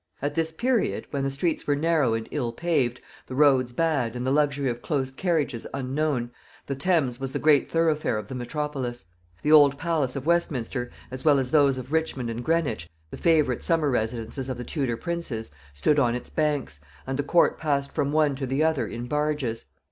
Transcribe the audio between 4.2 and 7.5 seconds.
the luxury of close carriages unknown, the Thames was the